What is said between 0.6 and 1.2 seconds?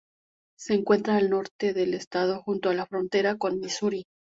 encuentra